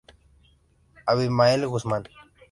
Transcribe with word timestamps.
Abimael 1.11 1.67
Guzmán. 1.67 2.03